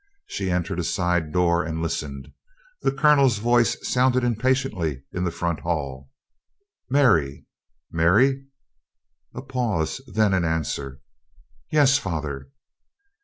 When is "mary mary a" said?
6.89-9.43